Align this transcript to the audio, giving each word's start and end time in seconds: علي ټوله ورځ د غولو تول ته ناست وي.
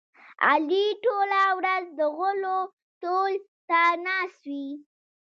علي 0.47 0.85
ټوله 1.03 1.43
ورځ 1.57 1.85
د 1.99 2.01
غولو 2.15 2.57
تول 3.01 3.33
ته 3.69 3.81
ناست 4.05 4.41
وي. 4.51 4.67